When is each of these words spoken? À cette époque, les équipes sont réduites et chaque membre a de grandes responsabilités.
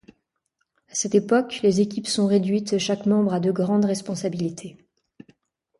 À 0.89 0.95
cette 0.95 1.13
époque, 1.13 1.59
les 1.61 1.79
équipes 1.79 2.07
sont 2.07 2.25
réduites 2.25 2.73
et 2.73 2.79
chaque 2.79 3.05
membre 3.05 3.33
a 3.35 3.39
de 3.39 3.51
grandes 3.51 3.85
responsabilités. 3.85 4.79